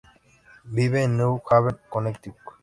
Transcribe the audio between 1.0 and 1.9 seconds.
en New Haven,